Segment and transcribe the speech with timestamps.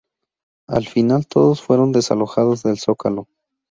[0.67, 3.27] Al final todos fueron desalojados del Zócalo.